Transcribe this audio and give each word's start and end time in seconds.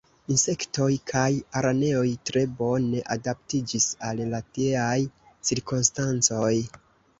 Insektoj 0.35 0.85
kaj 1.11 1.25
araneoj 1.61 2.05
tre 2.29 2.43
bone 2.63 3.03
adaptiĝis 3.17 3.87
al 4.09 4.25
la 4.33 4.41
tieaj 4.57 4.99
cirkonstancoj. 5.51 6.53